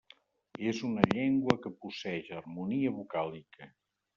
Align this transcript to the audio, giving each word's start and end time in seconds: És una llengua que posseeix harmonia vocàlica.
És 0.69 0.79
una 0.87 1.03
llengua 1.11 1.57
que 1.65 1.73
posseeix 1.85 2.33
harmonia 2.39 2.95
vocàlica. 2.99 3.71